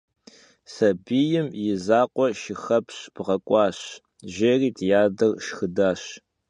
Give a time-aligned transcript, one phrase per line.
[0.73, 3.79] «Sabiym yi zakhue şşıxepş bğek'uaş»,-
[4.31, 6.01] jji'eri di ader şşxıdaş.